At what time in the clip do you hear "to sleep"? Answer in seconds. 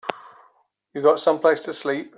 1.65-2.09